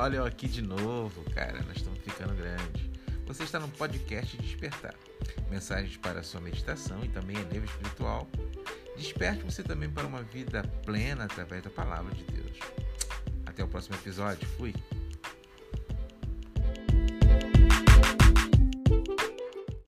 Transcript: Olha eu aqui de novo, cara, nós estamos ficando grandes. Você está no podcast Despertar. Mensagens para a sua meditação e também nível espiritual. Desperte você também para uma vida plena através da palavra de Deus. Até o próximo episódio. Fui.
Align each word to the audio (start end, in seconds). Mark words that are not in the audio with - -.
Olha 0.00 0.18
eu 0.18 0.24
aqui 0.24 0.46
de 0.46 0.62
novo, 0.62 1.24
cara, 1.32 1.60
nós 1.66 1.78
estamos 1.78 1.98
ficando 1.98 2.32
grandes. 2.32 2.88
Você 3.26 3.42
está 3.42 3.58
no 3.58 3.66
podcast 3.66 4.36
Despertar. 4.36 4.94
Mensagens 5.50 5.96
para 5.96 6.20
a 6.20 6.22
sua 6.22 6.40
meditação 6.40 7.04
e 7.04 7.08
também 7.08 7.36
nível 7.46 7.64
espiritual. 7.64 8.28
Desperte 8.96 9.42
você 9.42 9.60
também 9.60 9.90
para 9.90 10.06
uma 10.06 10.22
vida 10.22 10.62
plena 10.86 11.24
através 11.24 11.64
da 11.64 11.70
palavra 11.70 12.14
de 12.14 12.22
Deus. 12.22 12.58
Até 13.44 13.64
o 13.64 13.66
próximo 13.66 13.96
episódio. 13.96 14.46
Fui. 14.56 14.72